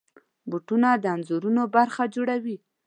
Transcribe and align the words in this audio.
بوټونه 0.49 0.89
د 1.03 1.05
انځورونو 1.15 1.63
برخه 1.75 2.03
جوړوي. 2.15 2.57